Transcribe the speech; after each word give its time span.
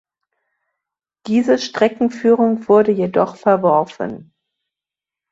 Diese 1.27 1.59
Streckenführung 1.59 2.67
wurde 2.67 2.91
jedoch 2.91 3.35
verworfen. 3.35 4.33